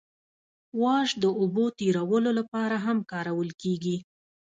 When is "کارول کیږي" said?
3.11-3.97